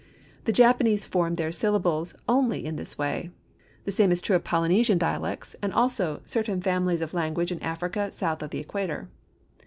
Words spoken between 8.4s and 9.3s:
of the Equator.